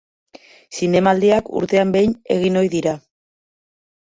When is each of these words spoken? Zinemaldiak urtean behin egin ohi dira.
Zinemaldiak 0.77 1.51
urtean 1.61 1.91
behin 1.99 2.15
egin 2.37 2.59
ohi 2.63 2.73
dira. 2.77 2.99